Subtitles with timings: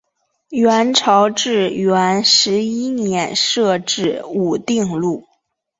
[0.49, 5.27] 元朝至元十一年设置武定路。